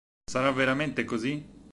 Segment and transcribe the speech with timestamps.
[0.31, 1.45] Sarà veramente così?